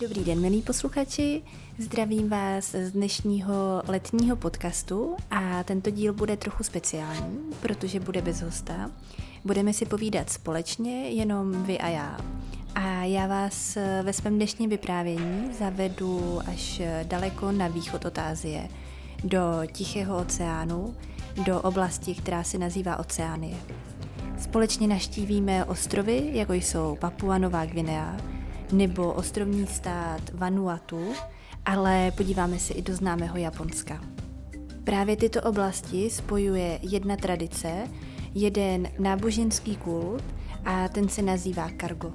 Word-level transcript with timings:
Dobrý 0.00 0.24
den, 0.24 0.40
milí 0.40 0.62
posluchači. 0.62 1.42
Zdravím 1.78 2.28
vás 2.28 2.70
z 2.70 2.92
dnešního 2.92 3.82
letního 3.88 4.36
podcastu 4.36 5.16
a 5.30 5.62
tento 5.64 5.90
díl 5.90 6.12
bude 6.12 6.36
trochu 6.36 6.64
speciální, 6.64 7.38
protože 7.60 8.00
bude 8.00 8.22
bez 8.22 8.42
hosta. 8.42 8.90
Budeme 9.44 9.72
si 9.72 9.86
povídat 9.86 10.30
společně, 10.30 11.08
jenom 11.08 11.64
vy 11.64 11.78
a 11.78 11.88
já. 11.88 12.18
A 12.74 13.04
já 13.04 13.26
vás 13.26 13.78
ve 14.02 14.12
svém 14.12 14.34
dnešním 14.34 14.70
vyprávění 14.70 15.54
zavedu 15.58 16.40
až 16.46 16.82
daleko 17.02 17.52
na 17.52 17.68
východ 17.68 18.04
od 18.04 18.18
Ázie, 18.18 18.68
do 19.24 19.40
Tichého 19.72 20.18
oceánu, 20.18 20.94
do 21.44 21.60
oblasti, 21.60 22.14
která 22.14 22.42
se 22.42 22.58
nazývá 22.58 22.96
Oceánie. 22.96 23.56
Společně 24.38 24.88
naštívíme 24.88 25.64
ostrovy, 25.64 26.30
jako 26.32 26.52
jsou 26.52 26.96
Papua 27.00 27.38
Nová 27.38 27.66
Gvinea, 27.66 28.16
nebo 28.72 29.12
ostrovní 29.12 29.66
stát 29.66 30.20
Vanuatu, 30.34 31.12
ale 31.64 32.10
podíváme 32.10 32.58
se 32.58 32.74
i 32.74 32.82
do 32.82 32.94
známého 32.94 33.36
Japonska. 33.36 34.00
Právě 34.84 35.16
tyto 35.16 35.42
oblasti 35.42 36.10
spojuje 36.10 36.78
jedna 36.82 37.16
tradice, 37.16 37.88
jeden 38.34 38.88
náboženský 38.98 39.76
kult 39.76 40.24
a 40.64 40.88
ten 40.88 41.08
se 41.08 41.22
nazývá 41.22 41.70
kargo. 41.70 42.12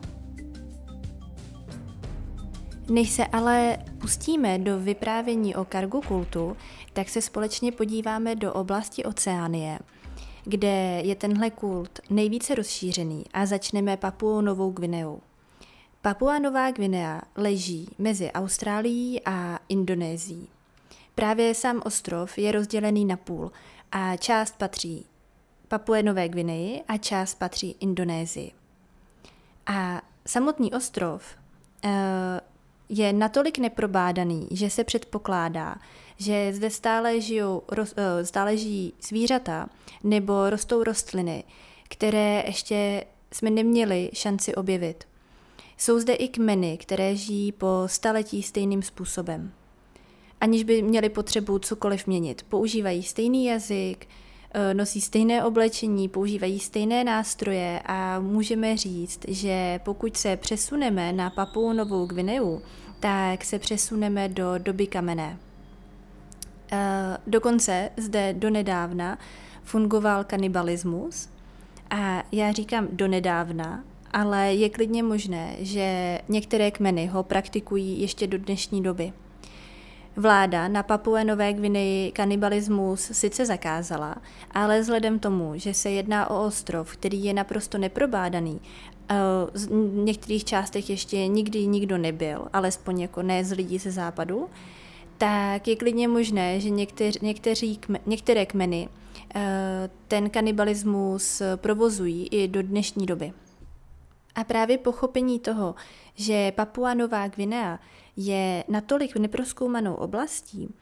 Než 2.89 3.09
se 3.09 3.25
ale 3.25 3.77
pustíme 4.01 4.59
do 4.59 4.79
vyprávění 4.79 5.55
o 5.55 5.65
kargo 5.65 6.01
kultu, 6.01 6.57
tak 6.93 7.09
se 7.09 7.21
společně 7.21 7.71
podíváme 7.71 8.35
do 8.35 8.53
oblasti 8.53 9.03
Oceánie, 9.03 9.79
kde 10.43 11.01
je 11.03 11.15
tenhle 11.15 11.49
kult 11.49 11.99
nejvíce 12.09 12.55
rozšířený 12.55 13.23
a 13.33 13.45
začneme 13.45 13.97
Papuou 13.97 14.41
Novou 14.41 14.71
Gvineou. 14.71 15.21
Papua 16.03 16.39
Nová 16.39 16.71
Gvinea 16.71 17.21
leží 17.35 17.89
mezi 17.97 18.31
Austrálií 18.31 19.21
a 19.25 19.59
Indonésií. 19.69 20.47
Právě 21.15 21.55
sám 21.55 21.81
ostrov 21.85 22.37
je 22.37 22.51
rozdělený 22.51 23.05
na 23.05 23.17
půl 23.17 23.51
a 23.91 24.17
část 24.17 24.57
patří 24.57 25.05
Papue 25.67 26.03
Nové 26.03 26.29
Gvineji 26.29 26.83
a 26.87 26.97
část 26.97 27.35
patří 27.35 27.75
Indonésii. 27.79 28.51
A 29.65 30.01
samotný 30.27 30.73
ostrov 30.73 31.23
uh, 31.85 31.91
je 32.89 33.13
natolik 33.13 33.57
neprobádaný, 33.57 34.47
že 34.51 34.69
se 34.69 34.83
předpokládá, 34.83 35.75
že 36.17 36.53
zde 36.53 36.69
stále, 36.69 37.21
žijou, 37.21 37.59
uh, 37.59 37.77
stále 38.23 38.57
žijí 38.57 38.93
zvířata 39.01 39.69
nebo 40.03 40.49
rostou 40.49 40.83
rostliny, 40.83 41.43
které 41.89 42.43
ještě 42.47 43.03
jsme 43.31 43.49
neměli 43.49 44.09
šanci 44.13 44.55
objevit. 44.55 45.12
Jsou 45.77 45.99
zde 45.99 46.13
i 46.13 46.27
kmeny, 46.27 46.77
které 46.77 47.15
žijí 47.15 47.51
po 47.51 47.83
staletí 47.85 48.43
stejným 48.43 48.81
způsobem. 48.81 49.51
Aniž 50.41 50.63
by 50.63 50.81
měli 50.81 51.09
potřebu 51.09 51.59
cokoliv 51.59 52.07
měnit. 52.07 52.43
Používají 52.49 53.03
stejný 53.03 53.45
jazyk, 53.45 54.07
eh, 54.53 54.73
nosí 54.73 55.01
stejné 55.01 55.43
oblečení, 55.45 56.09
používají 56.09 56.59
stejné 56.59 57.03
nástroje 57.03 57.81
a 57.85 58.19
můžeme 58.19 58.77
říct, 58.77 59.19
že 59.27 59.79
pokud 59.83 60.17
se 60.17 60.37
přesuneme 60.37 61.13
na 61.13 61.29
Papou 61.29 61.73
Novou 61.73 62.05
Gvineu, 62.05 62.61
tak 62.99 63.43
se 63.43 63.59
přesuneme 63.59 64.29
do 64.29 64.57
doby 64.57 64.87
kamenné. 64.87 65.39
Eh, 66.71 67.17
dokonce 67.27 67.89
zde 67.97 68.33
donedávna 68.33 69.17
fungoval 69.63 70.23
kanibalismus 70.23 71.29
a 71.89 72.23
já 72.31 72.51
říkám 72.51 72.87
donedávna, 72.91 73.83
ale 74.13 74.53
je 74.53 74.69
klidně 74.69 75.03
možné, 75.03 75.55
že 75.59 76.19
některé 76.29 76.71
kmeny 76.71 77.05
ho 77.05 77.23
praktikují 77.23 78.01
ještě 78.01 78.27
do 78.27 78.37
dnešní 78.37 78.83
doby. 78.83 79.13
Vláda 80.15 80.67
na 80.67 80.83
Papue 80.83 81.23
Nové 81.23 81.53
Gvineji 81.53 82.11
kanibalismus 82.11 83.01
sice 83.01 83.45
zakázala, 83.45 84.15
ale 84.51 84.81
vzhledem 84.81 85.19
tomu, 85.19 85.53
že 85.55 85.73
se 85.73 85.91
jedná 85.91 86.29
o 86.29 86.45
ostrov, 86.45 86.93
který 86.93 87.23
je 87.23 87.33
naprosto 87.33 87.77
neprobádaný, 87.77 88.61
v 89.53 89.95
některých 90.03 90.45
částech 90.45 90.89
ještě 90.89 91.27
nikdy 91.27 91.67
nikdo 91.67 91.97
nebyl, 91.97 92.47
alespoň 92.53 93.01
jako 93.01 93.21
ne 93.21 93.45
z 93.45 93.51
lidí 93.51 93.77
ze 93.77 93.91
západu, 93.91 94.49
tak 95.17 95.67
je 95.67 95.75
klidně 95.75 96.07
možné, 96.07 96.59
že 96.59 96.69
někteř, 96.69 97.19
někteří, 97.19 97.79
některé 98.05 98.45
kmeny 98.45 98.89
eh, 99.35 99.89
ten 100.07 100.29
kanibalismus 100.29 101.41
provozují 101.55 102.27
i 102.27 102.47
do 102.47 102.63
dnešní 102.63 103.05
doby. 103.05 103.33
A 104.35 104.43
právě 104.43 104.77
pochopení 104.77 105.39
toho, 105.39 105.75
že 106.15 106.51
Papua 106.51 106.93
Nová 106.93 107.27
Gvinea 107.27 107.79
je 108.15 108.63
natolik 108.67 109.15
neproskoumanou 109.15 109.93
oblastí, 109.93 110.73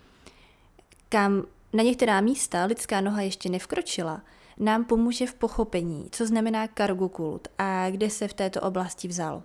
kam 1.09 1.43
na 1.73 1.83
některá 1.83 2.21
místa 2.21 2.65
lidská 2.65 3.01
noha 3.01 3.21
ještě 3.21 3.49
nevkročila, 3.49 4.21
nám 4.57 4.85
pomůže 4.85 5.27
v 5.27 5.33
pochopení, 5.33 6.07
co 6.11 6.25
znamená 6.25 6.67
kargokult 6.67 7.47
a 7.57 7.89
kde 7.89 8.09
se 8.09 8.27
v 8.27 8.33
této 8.33 8.61
oblasti 8.61 9.07
vzal. 9.07 9.43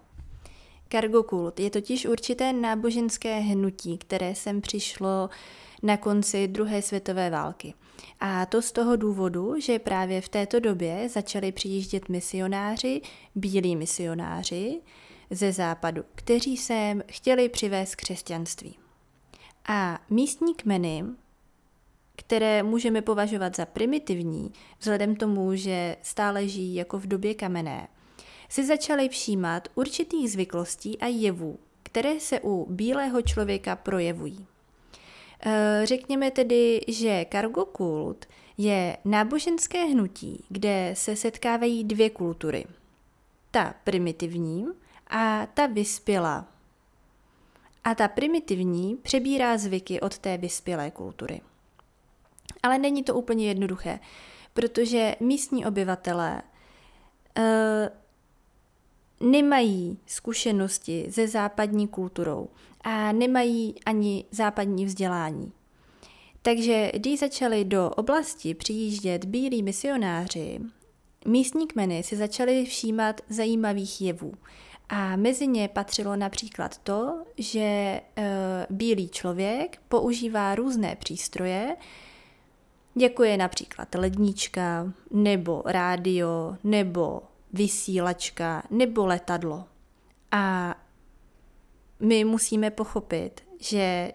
Kargokult 0.88 1.60
je 1.60 1.70
totiž 1.70 2.06
určité 2.06 2.52
náboženské 2.52 3.38
hnutí, 3.38 3.98
které 3.98 4.34
sem 4.34 4.60
přišlo 4.60 5.30
na 5.82 5.96
konci 5.96 6.48
druhé 6.48 6.82
světové 6.82 7.30
války. 7.30 7.74
A 8.20 8.46
to 8.46 8.62
z 8.62 8.72
toho 8.72 8.96
důvodu, 8.96 9.60
že 9.60 9.78
právě 9.78 10.20
v 10.20 10.28
této 10.28 10.60
době 10.60 11.08
začali 11.08 11.52
přijíždět 11.52 12.08
misionáři, 12.08 13.00
bílí 13.34 13.76
misionáři 13.76 14.80
ze 15.30 15.52
západu, 15.52 16.02
kteří 16.14 16.56
sem 16.56 17.02
chtěli 17.08 17.48
přivést 17.48 17.94
křesťanství. 17.94 18.78
A 19.68 19.98
místní 20.10 20.54
kmeny, 20.54 21.04
které 22.16 22.62
můžeme 22.62 23.02
považovat 23.02 23.56
za 23.56 23.66
primitivní, 23.66 24.52
vzhledem 24.78 25.16
tomu, 25.16 25.54
že 25.54 25.96
stále 26.02 26.48
žijí 26.48 26.74
jako 26.74 26.98
v 26.98 27.06
době 27.06 27.34
kamenné, 27.34 27.88
si 28.48 28.66
začaly 28.66 29.08
všímat 29.08 29.68
určitých 29.74 30.30
zvyklostí 30.30 30.98
a 30.98 31.06
jevů, 31.06 31.58
které 31.82 32.20
se 32.20 32.40
u 32.40 32.66
bílého 32.70 33.22
člověka 33.22 33.76
projevují. 33.76 34.46
Eh, 35.40 35.80
řekněme 35.84 36.30
tedy, 36.30 36.80
že 36.88 37.24
kargokult 37.24 38.26
je 38.58 38.96
náboženské 39.04 39.84
hnutí, 39.84 40.44
kde 40.48 40.90
se 40.96 41.16
setkávají 41.16 41.84
dvě 41.84 42.10
kultury. 42.10 42.64
Ta 43.50 43.74
primitivní 43.84 44.66
a 45.06 45.46
ta 45.46 45.66
vyspělá. 45.66 46.46
A 47.84 47.94
ta 47.94 48.08
primitivní 48.08 48.96
přebírá 48.96 49.58
zvyky 49.58 50.00
od 50.00 50.18
té 50.18 50.38
vyspělé 50.38 50.90
kultury. 50.90 51.40
Ale 52.62 52.78
není 52.78 53.02
to 53.02 53.14
úplně 53.14 53.48
jednoduché, 53.48 54.00
protože 54.54 55.16
místní 55.20 55.66
obyvatelé 55.66 56.42
uh, 57.38 57.44
nemají 59.20 59.98
zkušenosti 60.06 61.06
se 61.10 61.28
západní 61.28 61.88
kulturou 61.88 62.48
a 62.80 63.12
nemají 63.12 63.74
ani 63.86 64.24
západní 64.30 64.86
vzdělání. 64.86 65.52
Takže 66.42 66.90
když 66.94 67.20
začali 67.20 67.64
do 67.64 67.90
oblasti 67.90 68.54
přijíždět 68.54 69.24
bílí 69.24 69.62
misionáři, 69.62 70.60
místní 71.26 71.66
kmeny 71.66 72.02
si 72.02 72.16
začaly 72.16 72.64
všímat 72.64 73.20
zajímavých 73.28 74.00
jevů. 74.00 74.32
A 74.88 75.16
mezi 75.16 75.46
ně 75.46 75.68
patřilo 75.68 76.16
například 76.16 76.78
to, 76.78 77.24
že 77.38 77.60
e, 77.60 78.02
bílý 78.70 79.08
člověk 79.08 79.78
používá 79.88 80.54
různé 80.54 80.96
přístroje, 80.96 81.76
jako 82.96 83.24
je 83.24 83.36
například 83.36 83.94
lednička, 83.94 84.92
nebo 85.10 85.62
rádio, 85.64 86.56
nebo 86.64 87.22
vysílačka, 87.56 88.62
nebo 88.70 89.06
letadlo. 89.06 89.64
A 90.32 90.74
my 92.00 92.24
musíme 92.24 92.70
pochopit, 92.70 93.40
že 93.60 94.12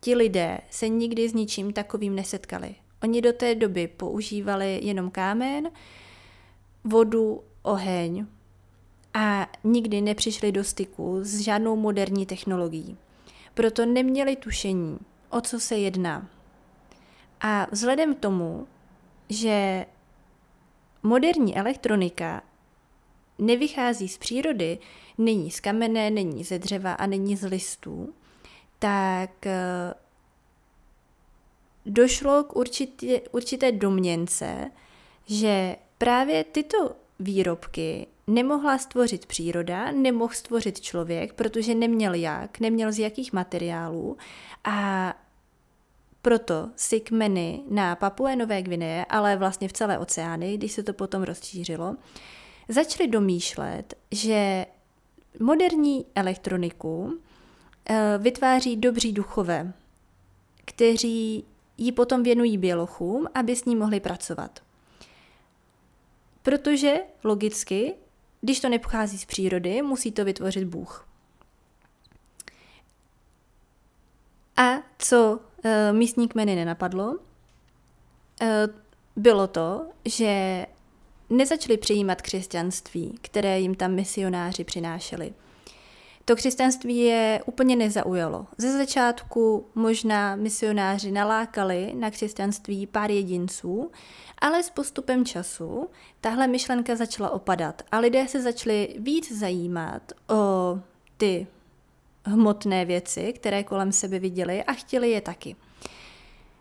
ti 0.00 0.14
lidé 0.14 0.58
se 0.70 0.88
nikdy 0.88 1.28
s 1.28 1.34
ničím 1.34 1.72
takovým 1.72 2.14
nesetkali. 2.14 2.74
Oni 3.02 3.22
do 3.22 3.32
té 3.32 3.54
doby 3.54 3.88
používali 3.88 4.80
jenom 4.82 5.10
kámen, 5.10 5.70
vodu, 6.84 7.42
oheň 7.62 8.26
a 9.14 9.50
nikdy 9.64 10.00
nepřišli 10.00 10.52
do 10.52 10.64
styku 10.64 11.18
s 11.22 11.40
žádnou 11.40 11.76
moderní 11.76 12.26
technologií. 12.26 12.96
Proto 13.54 13.86
neměli 13.86 14.36
tušení, 14.36 14.98
o 15.30 15.40
co 15.40 15.60
se 15.60 15.78
jedná. 15.78 16.28
A 17.40 17.66
vzhledem 17.72 18.14
k 18.14 18.18
tomu, 18.18 18.66
že 19.28 19.86
moderní 21.06 21.56
elektronika 21.56 22.42
nevychází 23.38 24.08
z 24.08 24.18
přírody, 24.18 24.78
není 25.18 25.50
z 25.50 25.60
kamene, 25.60 26.10
není 26.10 26.44
ze 26.44 26.58
dřeva 26.58 26.92
a 26.92 27.06
není 27.06 27.36
z 27.36 27.46
listů, 27.46 28.14
tak 28.78 29.46
eh, 29.46 29.94
došlo 31.86 32.44
k 32.44 32.56
určitě, 32.56 33.20
určité 33.32 33.72
domněnce, 33.72 34.70
že 35.26 35.76
právě 35.98 36.44
tyto 36.44 36.96
výrobky 37.20 38.06
nemohla 38.26 38.78
stvořit 38.78 39.26
příroda, 39.26 39.92
nemohl 39.92 40.34
stvořit 40.34 40.80
člověk, 40.80 41.32
protože 41.32 41.74
neměl 41.74 42.14
jak, 42.14 42.60
neměl 42.60 42.92
z 42.92 42.98
jakých 42.98 43.32
materiálů 43.32 44.16
a 44.64 45.14
proto 46.26 46.70
si 46.76 47.00
kmeny 47.00 47.62
na 47.70 47.96
Papue 47.96 48.36
Nové 48.36 48.62
Gvineje, 48.62 49.04
ale 49.04 49.36
vlastně 49.36 49.68
v 49.68 49.72
celé 49.72 49.98
oceány, 49.98 50.56
když 50.56 50.72
se 50.72 50.82
to 50.82 50.92
potom 50.92 51.22
rozšířilo, 51.22 51.96
začaly 52.68 53.08
domýšlet, 53.08 53.94
že 54.10 54.66
moderní 55.40 56.06
elektroniku 56.14 57.18
eh, 57.88 58.18
vytváří 58.18 58.76
dobří 58.76 59.12
duchové, 59.12 59.72
kteří 60.64 61.44
ji 61.78 61.92
potom 61.92 62.22
věnují 62.22 62.58
bělochům, 62.58 63.26
aby 63.34 63.56
s 63.56 63.64
ní 63.64 63.76
mohli 63.76 64.00
pracovat. 64.00 64.60
Protože 66.42 66.96
logicky, 67.24 67.94
když 68.40 68.60
to 68.60 68.68
nepochází 68.68 69.18
z 69.18 69.24
přírody, 69.24 69.82
musí 69.82 70.12
to 70.12 70.24
vytvořit 70.24 70.64
Bůh. 70.64 71.08
A 74.56 74.82
co 74.98 75.40
místní 75.92 76.28
kmeny 76.28 76.54
nenapadlo, 76.54 77.18
e, 78.42 78.68
bylo 79.16 79.46
to, 79.46 79.86
že 80.04 80.66
nezačali 81.30 81.76
přijímat 81.76 82.22
křesťanství, 82.22 83.18
které 83.22 83.60
jim 83.60 83.74
tam 83.74 83.92
misionáři 83.92 84.64
přinášeli. 84.64 85.32
To 86.24 86.36
křesťanství 86.36 86.98
je 86.98 87.40
úplně 87.46 87.76
nezaujalo. 87.76 88.46
Ze 88.58 88.78
začátku 88.78 89.66
možná 89.74 90.36
misionáři 90.36 91.12
nalákali 91.12 91.92
na 91.94 92.10
křesťanství 92.10 92.86
pár 92.86 93.10
jedinců, 93.10 93.90
ale 94.38 94.62
s 94.62 94.70
postupem 94.70 95.24
času 95.24 95.88
tahle 96.20 96.46
myšlenka 96.46 96.96
začala 96.96 97.30
opadat 97.30 97.82
a 97.92 97.98
lidé 97.98 98.28
se 98.28 98.42
začali 98.42 98.96
víc 98.98 99.38
zajímat 99.38 100.02
o 100.28 100.78
ty 101.16 101.46
hmotné 102.26 102.84
věci, 102.84 103.32
které 103.32 103.64
kolem 103.64 103.92
sebe 103.92 104.18
viděli 104.18 104.64
a 104.64 104.72
chtěli 104.72 105.10
je 105.10 105.20
taky. 105.20 105.56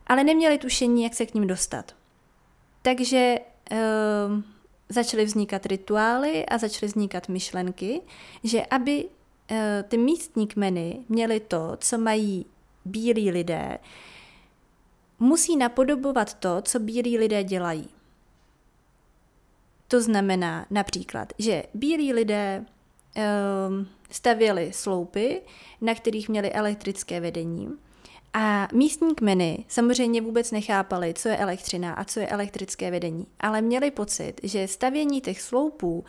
Ale 0.08 0.24
neměli 0.24 0.58
tušení, 0.58 1.04
jak 1.04 1.14
se 1.14 1.26
k 1.26 1.34
ním 1.34 1.48
dostat. 1.48 1.96
Takže 2.82 3.18
e, 3.18 3.42
začaly 4.90 5.26
vznikat 5.26 5.66
rituály 5.66 6.46
a 6.46 6.58
začaly 6.58 6.88
vznikat 6.88 7.30
myšlenky, 7.30 8.02
že 8.44 8.66
aby 8.66 9.06
e, 9.52 9.84
ty 9.88 9.98
místní 9.98 10.48
kmeny 10.48 11.00
měly 11.10 11.40
to, 11.40 11.78
co 11.80 11.98
mají 11.98 12.46
bílí 12.86 13.32
lidé, 13.32 13.78
musí 15.20 15.58
napodobovat 15.58 16.34
to, 16.34 16.62
co 16.62 16.80
bílí 16.80 17.18
lidé 17.18 17.44
dělají. 17.44 17.90
To 19.88 20.02
znamená 20.02 20.66
například, 20.70 21.34
že 21.40 21.64
bílí 21.74 22.14
lidé 22.14 22.66
stavěli 24.12 24.72
sloupy, 24.74 25.42
na 25.82 25.96
kterých 25.96 26.30
měli 26.30 26.52
elektrické 26.52 27.20
vedení. 27.20 27.70
A 28.34 28.68
místní 28.74 29.16
kmeny 29.16 29.66
samozřejmě 29.68 30.22
vůbec 30.22 30.52
nechápali, 30.52 31.14
co 31.14 31.30
je 31.30 31.38
elektřina 31.38 31.94
a 31.94 32.04
co 32.04 32.20
je 32.20 32.28
elektrické 32.28 32.92
vedení, 32.92 33.28
ale 33.40 33.62
měli 33.62 33.92
pocit, 33.92 34.34
že 34.44 34.68
stavění 34.68 35.22
těch 35.22 35.42
sloupů, 35.42 36.06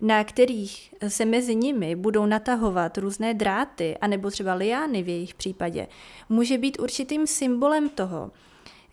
na 0.00 0.24
kterých 0.24 0.94
se 1.08 1.24
mezi 1.24 1.54
nimi 1.54 1.96
budou 1.96 2.26
natahovat 2.26 2.98
různé 2.98 3.34
dráty, 3.34 3.96
anebo 4.00 4.30
třeba 4.30 4.54
liány 4.54 5.02
v 5.02 5.08
jejich 5.08 5.34
případě, 5.34 5.86
může 6.28 6.58
být 6.58 6.80
určitým 6.80 7.26
symbolem 7.26 7.88
toho, 7.88 8.30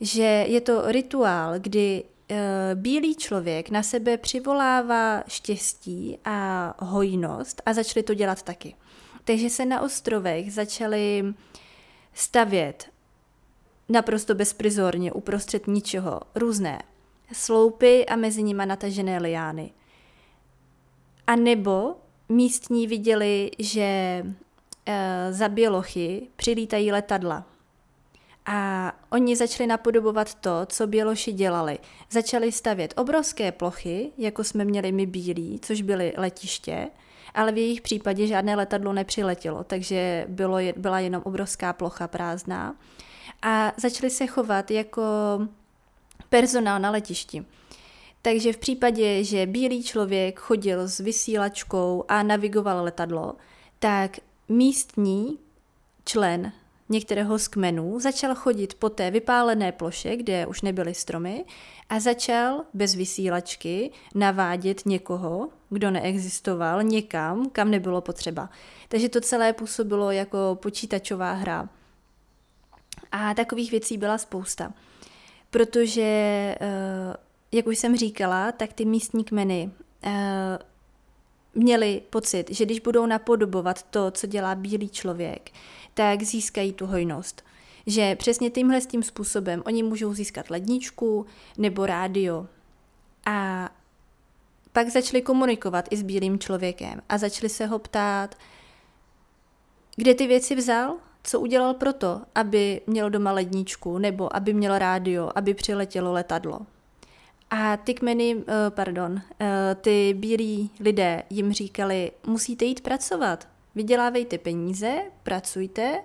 že 0.01 0.45
je 0.47 0.61
to 0.61 0.91
rituál, 0.91 1.53
kdy 1.59 2.03
bílý 2.75 3.15
člověk 3.15 3.69
na 3.69 3.83
sebe 3.83 4.17
přivolává 4.17 5.23
štěstí 5.27 6.17
a 6.25 6.73
hojnost 6.85 7.61
a 7.65 7.73
začali 7.73 8.03
to 8.03 8.13
dělat 8.13 8.41
taky. 8.41 8.75
Takže 9.23 9.49
se 9.49 9.65
na 9.65 9.81
ostrovech 9.81 10.53
začali 10.53 11.33
stavět 12.13 12.89
naprosto 13.89 14.35
bezprizorně 14.35 15.11
uprostřed 15.11 15.67
ničeho 15.67 16.21
různé 16.35 16.81
sloupy 17.33 18.05
a 18.05 18.15
mezi 18.15 18.43
nimi 18.43 18.65
natažené 18.65 19.17
liány. 19.17 19.73
A 21.27 21.35
nebo 21.35 21.95
místní 22.29 22.87
viděli, 22.87 23.51
že 23.59 23.81
e, 24.85 25.33
za 25.33 25.49
bělochy 25.49 26.27
přilítají 26.35 26.91
letadla 26.91 27.45
a 28.51 28.91
oni 29.09 29.35
začali 29.35 29.67
napodobovat 29.67 30.35
to, 30.35 30.65
co 30.65 30.87
Běloši 30.87 31.31
dělali. 31.31 31.79
Začali 32.11 32.51
stavět 32.51 32.93
obrovské 32.97 33.51
plochy, 33.51 34.11
jako 34.17 34.43
jsme 34.43 34.65
měli 34.65 34.91
my 34.91 35.05
bílí, 35.05 35.59
což 35.61 35.81
byly 35.81 36.13
letiště, 36.17 36.87
ale 37.33 37.51
v 37.51 37.57
jejich 37.57 37.81
případě 37.81 38.27
žádné 38.27 38.55
letadlo 38.55 38.93
nepřiletělo, 38.93 39.63
takže 39.63 40.25
bylo, 40.29 40.57
byla 40.75 40.99
jenom 40.99 41.21
obrovská 41.25 41.73
plocha 41.73 42.07
prázdná. 42.07 42.75
A 43.41 43.73
začali 43.77 44.09
se 44.09 44.27
chovat 44.27 44.71
jako 44.71 45.03
personál 46.29 46.79
na 46.79 46.91
letišti. 46.91 47.45
Takže 48.21 48.53
v 48.53 48.57
případě, 48.57 49.23
že 49.23 49.45
bílý 49.45 49.83
člověk 49.83 50.39
chodil 50.39 50.87
s 50.87 50.99
vysílačkou 50.99 52.03
a 52.07 52.23
navigoval 52.23 52.83
letadlo, 52.83 53.33
tak 53.79 54.17
místní 54.47 55.37
člen 56.05 56.51
některého 56.89 57.39
z 57.39 57.47
kmenů, 57.47 57.99
začal 57.99 58.35
chodit 58.35 58.73
po 58.73 58.89
té 58.89 59.11
vypálené 59.11 59.71
ploše, 59.71 60.15
kde 60.15 60.45
už 60.47 60.61
nebyly 60.61 60.93
stromy, 60.93 61.45
a 61.89 61.99
začal 61.99 62.63
bez 62.73 62.95
vysílačky 62.95 63.91
navádět 64.15 64.85
někoho, 64.85 65.49
kdo 65.69 65.91
neexistoval, 65.91 66.83
někam, 66.83 67.49
kam 67.49 67.71
nebylo 67.71 68.01
potřeba. 68.01 68.49
Takže 68.87 69.09
to 69.09 69.21
celé 69.21 69.53
působilo 69.53 70.11
jako 70.11 70.57
počítačová 70.61 71.31
hra. 71.31 71.69
A 73.11 73.33
takových 73.33 73.71
věcí 73.71 73.97
byla 73.97 74.17
spousta. 74.17 74.73
Protože, 75.49 76.01
eh, 76.01 76.57
jak 77.51 77.67
už 77.67 77.77
jsem 77.77 77.97
říkala, 77.97 78.51
tak 78.51 78.73
ty 78.73 78.85
místní 78.85 79.23
kmeny 79.23 79.71
eh, 80.03 80.59
měli 81.55 82.01
pocit, 82.09 82.45
že 82.49 82.65
když 82.65 82.79
budou 82.79 83.05
napodobovat 83.05 83.83
to, 83.83 84.11
co 84.11 84.27
dělá 84.27 84.55
bílý 84.55 84.89
člověk, 84.89 85.51
tak 85.93 86.23
získají 86.23 86.73
tu 86.73 86.85
hojnost. 86.85 87.43
Že 87.87 88.15
přesně 88.15 88.49
tímhle 88.49 88.81
tím 88.81 89.03
způsobem 89.03 89.63
oni 89.65 89.83
můžou 89.83 90.13
získat 90.13 90.49
ledničku 90.49 91.25
nebo 91.57 91.85
rádio. 91.85 92.47
A 93.25 93.69
pak 94.71 94.89
začali 94.89 95.21
komunikovat 95.21 95.85
i 95.89 95.97
s 95.97 96.03
bílým 96.03 96.39
člověkem 96.39 97.01
a 97.09 97.17
začali 97.17 97.49
se 97.49 97.65
ho 97.65 97.79
ptát, 97.79 98.35
kde 99.95 100.13
ty 100.13 100.27
věci 100.27 100.55
vzal, 100.55 100.97
co 101.23 101.39
udělal 101.39 101.73
proto, 101.73 102.21
aby 102.35 102.81
měl 102.87 103.09
doma 103.09 103.31
ledničku 103.31 103.97
nebo 103.97 104.35
aby 104.35 104.53
měl 104.53 104.77
rádio, 104.77 105.31
aby 105.35 105.53
přiletělo 105.53 106.13
letadlo. 106.13 106.59
A 107.51 107.77
ty 107.77 107.93
kmeny, 107.93 108.35
eh, 108.47 108.69
pardon, 108.69 109.21
eh, 109.39 109.75
ty 109.75 110.13
bílí 110.17 110.71
lidé 110.79 111.23
jim 111.29 111.53
říkali, 111.53 112.11
musíte 112.27 112.65
jít 112.65 112.81
pracovat, 112.81 113.47
vydělávejte 113.75 114.37
peníze, 114.37 115.01
pracujte, 115.23 116.03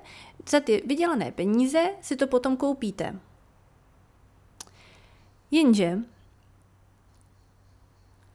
za 0.48 0.60
ty 0.60 0.82
vydělané 0.86 1.32
peníze 1.32 1.90
si 2.00 2.16
to 2.16 2.26
potom 2.26 2.56
koupíte. 2.56 3.18
Jenže 5.50 5.98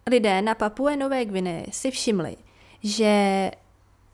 lidé 0.09 0.41
na 0.41 0.55
Papue 0.55 0.97
Nové 0.97 1.25
Gvineji 1.25 1.65
si 1.71 1.91
všimli, 1.91 2.37
že 2.83 3.51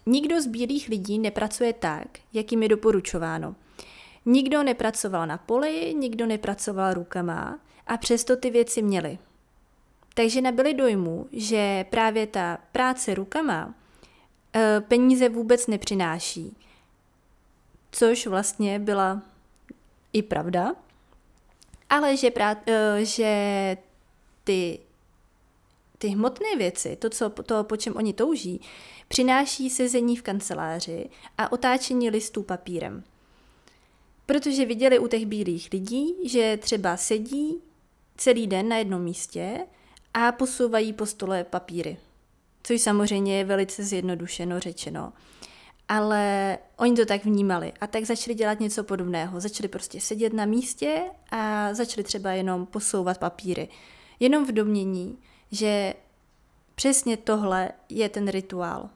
nikdo 0.05 0.41
z 0.41 0.47
bílých 0.47 0.89
lidí 0.89 1.19
nepracuje 1.19 1.73
tak, 1.73 2.07
jak 2.33 2.51
jim 2.51 2.63
je 2.63 2.69
doporučováno. 2.69 3.55
Nikdo 4.25 4.63
nepracoval 4.63 5.27
na 5.27 5.37
poli, 5.37 5.93
nikdo 5.97 6.25
nepracoval 6.25 6.93
rukama 6.93 7.59
a 7.87 7.97
přesto 7.97 8.35
ty 8.35 8.49
věci 8.49 8.81
měli. 8.81 9.17
Takže 10.13 10.41
nabili 10.41 10.73
dojmu, 10.73 11.27
že 11.31 11.85
právě 11.89 12.27
ta 12.27 12.57
práce 12.71 13.15
rukama 13.15 13.73
Eh, 14.57 14.81
peníze 14.81 15.29
vůbec 15.29 15.67
nepřináší. 15.67 16.57
Což 17.91 18.27
vlastně 18.27 18.79
byla 18.79 19.21
i 20.13 20.21
pravda, 20.21 20.75
ale 21.89 22.17
že, 22.17 22.31
prá, 22.31 22.57
eh, 22.67 23.05
že 23.05 23.77
ty, 24.43 24.79
ty 25.97 26.07
hmotné 26.07 26.55
věci, 26.57 26.95
to, 26.95 27.09
co, 27.09 27.29
to, 27.29 27.63
po 27.63 27.77
čem 27.77 27.95
oni 27.95 28.13
touží, 28.13 28.61
přináší 29.07 29.69
sezení 29.69 30.17
v 30.17 30.21
kanceláři 30.21 31.09
a 31.37 31.51
otáčení 31.51 32.09
listů 32.09 32.43
papírem. 32.43 33.03
Protože 34.25 34.65
viděli 34.65 34.99
u 34.99 35.07
těch 35.07 35.25
bílých 35.25 35.69
lidí, 35.73 36.29
že 36.29 36.57
třeba 36.57 36.97
sedí 36.97 37.61
celý 38.17 38.47
den 38.47 38.69
na 38.69 38.77
jednom 38.77 39.03
místě 39.03 39.59
a 40.13 40.31
posouvají 40.31 40.93
po 40.93 41.05
stole 41.05 41.43
papíry 41.43 41.97
což 42.65 42.81
samozřejmě 42.81 43.37
je 43.37 43.43
velice 43.43 43.83
zjednodušeno 43.83 44.59
řečeno. 44.59 45.13
Ale 45.89 46.57
oni 46.77 46.95
to 46.95 47.05
tak 47.05 47.25
vnímali 47.25 47.73
a 47.81 47.87
tak 47.87 48.03
začali 48.03 48.35
dělat 48.35 48.59
něco 48.59 48.83
podobného. 48.83 49.39
Začali 49.39 49.67
prostě 49.67 50.01
sedět 50.01 50.33
na 50.33 50.45
místě 50.45 51.01
a 51.31 51.73
začali 51.73 52.03
třeba 52.03 52.31
jenom 52.31 52.65
posouvat 52.65 53.17
papíry. 53.17 53.67
Jenom 54.19 54.45
v 54.45 54.51
domění, 54.51 55.17
že 55.51 55.93
přesně 56.75 57.17
tohle 57.17 57.71
je 57.89 58.09
ten 58.09 58.27
rituál. 58.27 58.89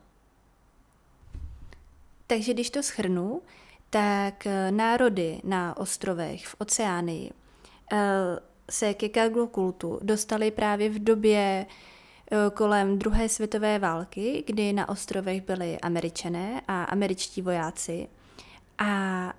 Takže 2.28 2.54
když 2.54 2.70
to 2.70 2.84
schrnu, 2.84 3.42
tak 3.90 4.48
eh, 4.48 4.72
národy 4.72 5.42
na 5.44 5.78
ostrovech 5.78 6.48
v 6.48 6.56
Oceánii 6.60 7.32
eh, 7.92 7.98
se 8.70 8.94
ke 8.94 9.30
kultu 9.52 10.00
dostali 10.02 10.52
právě 10.52 10.90
v 10.90 11.04
době 11.04 11.66
eh, 12.32 12.38
kolem 12.54 13.00
druhé 13.00 13.30
světové 13.30 13.80
války, 13.80 14.44
kdy 14.48 14.74
na 14.74 14.90
ostrovech 14.90 15.42
byli 15.42 15.80
američané 15.80 16.62
a 16.68 16.84
američtí 16.84 17.42
vojáci. 17.42 18.08
A 18.78 19.34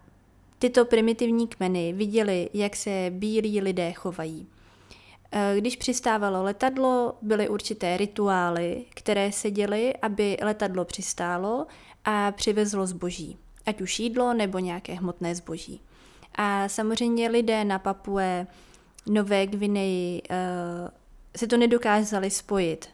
tyto 0.58 0.84
primitivní 0.84 1.48
kmeny 1.48 1.92
viděli, 1.92 2.48
jak 2.54 2.76
se 2.76 3.06
bílí 3.10 3.60
lidé 3.60 3.92
chovají. 3.92 4.46
Když 5.56 5.76
přistávalo 5.76 6.42
letadlo, 6.42 7.14
byly 7.22 7.48
určité 7.48 7.96
rituály, 7.96 8.84
které 8.94 9.32
se 9.32 9.50
děly, 9.50 9.94
aby 10.02 10.36
letadlo 10.42 10.84
přistálo 10.84 11.66
a 12.04 12.32
přivezlo 12.32 12.86
zboží, 12.86 13.38
ať 13.66 13.80
už 13.80 13.98
jídlo 13.98 14.34
nebo 14.34 14.58
nějaké 14.58 14.94
hmotné 14.94 15.34
zboží. 15.34 15.80
A 16.34 16.68
samozřejmě 16.68 17.28
lidé 17.28 17.64
na 17.64 17.78
Papue, 17.78 18.46
Nové 19.06 19.46
Gvineji 19.46 20.22
uh, 20.22 20.88
si 21.36 21.46
to 21.46 21.56
nedokázali 21.56 22.30
spojit, 22.30 22.88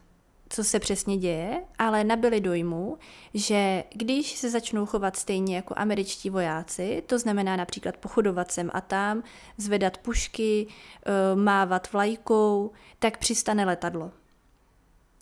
co 0.48 0.64
se 0.64 0.80
přesně 0.80 1.16
děje, 1.16 1.62
ale 1.78 2.04
nabili 2.04 2.40
dojmu, 2.40 2.98
že 3.34 3.84
když 3.94 4.36
se 4.36 4.50
začnou 4.50 4.86
chovat 4.86 5.16
stejně 5.16 5.56
jako 5.56 5.74
američtí 5.76 6.30
vojáci, 6.30 7.02
to 7.06 7.18
znamená 7.18 7.56
například 7.56 7.96
pochodovat 7.96 8.52
sem 8.52 8.70
a 8.74 8.80
tam, 8.80 9.22
zvedat 9.56 9.98
pušky, 9.98 10.66
uh, 10.66 11.40
mávat 11.40 11.92
vlajkou, 11.92 12.70
tak 12.98 13.18
přistane 13.18 13.64
letadlo. 13.64 14.10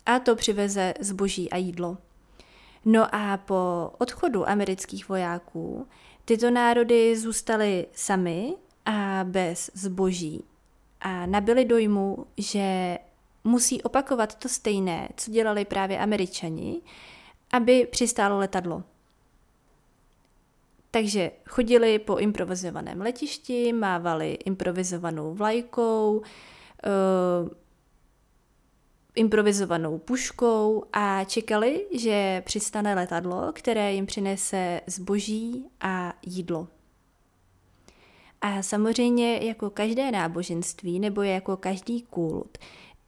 A 0.05 0.19
to 0.19 0.35
přiveze 0.35 0.93
zboží 0.99 1.49
a 1.49 1.57
jídlo. 1.57 1.97
No 2.85 3.15
a 3.15 3.37
po 3.37 3.91
odchodu 3.97 4.49
amerických 4.49 5.09
vojáků 5.09 5.87
tyto 6.25 6.51
národy 6.51 7.19
zůstaly 7.19 7.85
sami 7.93 8.53
a 8.85 9.19
bez 9.23 9.71
zboží 9.73 10.43
a 11.01 11.25
nabili 11.25 11.65
dojmu, 11.65 12.25
že 12.37 12.97
musí 13.43 13.83
opakovat 13.83 14.35
to 14.35 14.49
stejné, 14.49 15.09
co 15.17 15.31
dělali 15.31 15.65
právě 15.65 15.99
američani, 15.99 16.81
aby 17.51 17.87
přistálo 17.91 18.37
letadlo. 18.37 18.83
Takže 20.91 21.31
chodili 21.49 21.99
po 21.99 22.17
improvizovaném 22.17 23.01
letišti, 23.01 23.73
mávali 23.73 24.31
improvizovanou 24.31 25.33
vlajkou, 25.33 26.17
uh, 26.17 27.49
improvizovanou 29.15 29.97
puškou 29.97 30.83
a 30.93 31.23
čekali, 31.23 31.85
že 31.97 32.43
přistane 32.45 32.95
letadlo, 32.95 33.51
které 33.53 33.93
jim 33.93 34.05
přinese 34.05 34.81
zboží 34.87 35.65
a 35.81 36.13
jídlo. 36.25 36.67
A 38.45 38.61
samozřejmě 38.61 39.37
jako 39.45 39.69
každé 39.69 40.11
náboženství 40.11 40.99
nebo 40.99 41.21
jako 41.21 41.57
každý 41.57 42.01
kult, 42.01 42.57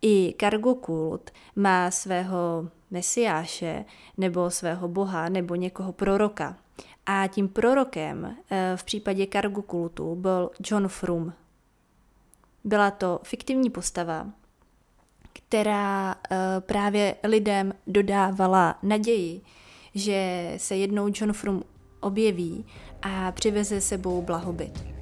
i 0.02 0.34
kargo 0.38 0.76
kult 0.76 1.32
má 1.56 1.92
svého 1.92 2.70
mesiáše 2.92 3.86
nebo 4.18 4.50
svého 4.50 4.88
boha 4.88 5.30
nebo 5.30 5.56
někoho 5.56 5.94
proroka. 5.94 6.58
A 7.06 7.28
tím 7.28 7.48
prorokem 7.48 8.36
eh, 8.50 8.74
v 8.76 8.84
případě 8.84 9.26
kargo 9.26 9.62
kultu 9.62 10.16
byl 10.16 10.52
John 10.66 10.88
Frum. 10.88 11.34
Byla 12.64 12.92
to 12.92 13.20
fiktivní 13.24 13.70
postava, 13.70 14.28
která 15.34 16.16
uh, 16.16 16.38
právě 16.60 17.16
lidem 17.24 17.74
dodávala 17.88 18.80
naději, 18.84 19.42
že 19.96 20.54
se 20.58 20.76
jednou 20.76 21.08
John 21.14 21.34
Frum 21.34 21.64
objeví 22.00 22.66
a 23.02 23.32
přiveze 23.32 23.82
sebou 23.82 24.22
blahobyt. 24.22 24.97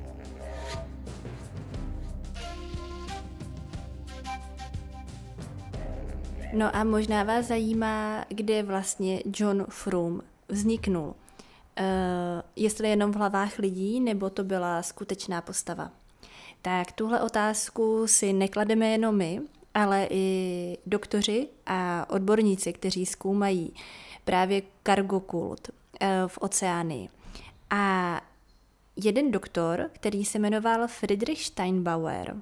No 6.55 6.75
a 6.75 6.83
možná 6.83 7.23
vás 7.23 7.45
zajímá, 7.45 8.25
kde 8.29 8.63
vlastně 8.63 9.21
John 9.25 9.65
Frum 9.69 10.21
vzniknul. 10.47 11.05
Uh, 11.07 11.15
jestli 12.55 12.89
jenom 12.89 13.11
v 13.11 13.15
hlavách 13.15 13.59
lidí, 13.59 13.99
nebo 13.99 14.29
to 14.29 14.43
byla 14.43 14.83
skutečná 14.83 15.41
postava. 15.41 15.91
Tak 16.61 16.91
tuhle 16.91 17.21
otázku 17.21 18.07
si 18.07 18.33
neklademe 18.33 18.89
jenom 18.89 19.17
my, 19.17 19.41
ale 19.73 20.07
i 20.09 20.77
doktoři 20.85 21.47
a 21.65 22.09
odborníci, 22.09 22.73
kteří 22.73 23.05
zkoumají 23.05 23.73
právě 24.25 24.61
kargokult 24.83 25.69
eh, 25.99 26.23
v 26.27 26.37
oceánii. 26.41 27.09
A 27.69 28.21
jeden 28.95 29.31
doktor, 29.31 29.89
který 29.93 30.25
se 30.25 30.39
jmenoval 30.39 30.87
Friedrich 30.87 31.43
Steinbauer, 31.43 32.35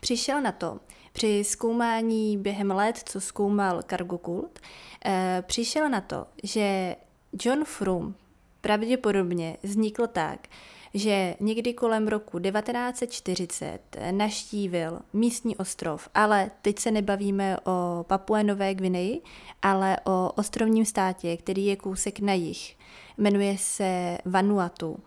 přišel 0.00 0.40
na 0.40 0.52
to, 0.52 0.80
při 1.12 1.44
zkoumání 1.44 2.38
během 2.38 2.70
let, 2.70 3.00
co 3.04 3.20
zkoumal 3.20 3.82
kargokult, 3.82 4.58
eh, 5.04 5.44
přišel 5.46 5.88
na 5.88 6.00
to, 6.00 6.26
že 6.42 6.96
John 7.44 7.64
Frum 7.64 8.14
pravděpodobně 8.60 9.56
vznikl 9.62 10.06
tak, 10.06 10.48
že 10.94 11.34
někdy 11.40 11.74
kolem 11.74 12.08
roku 12.08 12.38
1940 12.38 13.80
naštívil 14.10 15.00
místní 15.12 15.56
ostrov, 15.56 16.08
ale 16.14 16.50
teď 16.62 16.78
se 16.78 16.90
nebavíme 16.90 17.56
o 17.64 18.04
Papue 18.08 18.44
Nové 18.44 18.74
Gvineji, 18.74 19.20
ale 19.62 19.96
o 20.04 20.32
ostrovním 20.36 20.84
státě, 20.84 21.36
který 21.36 21.66
je 21.66 21.76
kousek 21.76 22.20
na 22.20 22.32
jih. 22.32 22.76
Jmenuje 23.18 23.58
se 23.58 24.18
Vanuatu. 24.24 24.98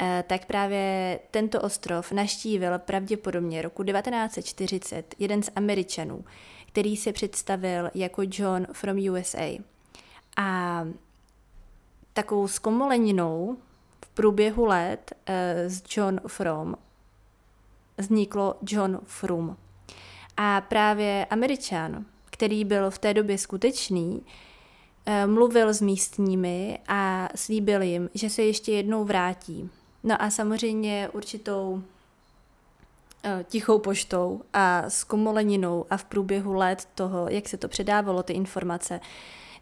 Eh, 0.00 0.24
tak 0.26 0.46
právě 0.46 1.18
tento 1.30 1.60
ostrov 1.60 2.12
naštívil 2.12 2.78
pravděpodobně 2.78 3.62
roku 3.62 3.84
1940 3.84 5.14
jeden 5.18 5.42
z 5.42 5.50
Američanů, 5.56 6.24
který 6.66 6.96
se 6.96 7.12
představil 7.12 7.90
jako 7.94 8.22
John 8.30 8.66
from 8.72 8.98
USA. 9.10 9.62
A 10.36 10.84
takovou 12.12 12.48
zkomoleninou 12.48 13.56
průběhu 14.14 14.64
let 14.64 15.12
uh, 15.28 15.34
z 15.66 15.82
John 15.96 16.20
From 16.26 16.74
vzniklo 17.98 18.54
John 18.68 19.00
Frum. 19.04 19.56
A 20.36 20.60
právě 20.60 21.26
Američan, 21.30 22.04
který 22.30 22.64
byl 22.64 22.90
v 22.90 22.98
té 22.98 23.14
době 23.14 23.38
skutečný, 23.38 24.22
uh, 25.06 25.32
mluvil 25.32 25.74
s 25.74 25.80
místními 25.80 26.78
a 26.88 27.28
slíbil 27.34 27.82
jim, 27.82 28.10
že 28.14 28.30
se 28.30 28.42
ještě 28.42 28.72
jednou 28.72 29.04
vrátí. 29.04 29.70
No 30.04 30.22
a 30.22 30.30
samozřejmě 30.30 31.08
určitou 31.12 31.82
eh, 33.24 33.44
tichou 33.48 33.78
poštou 33.78 34.42
a 34.52 34.90
s 34.90 35.04
komoleninou 35.04 35.86
a 35.90 35.96
v 35.96 36.04
průběhu 36.04 36.52
let 36.52 36.88
toho, 36.94 37.28
jak 37.28 37.48
se 37.48 37.56
to 37.56 37.68
předávalo, 37.68 38.22
ty 38.22 38.32
informace, 38.32 39.00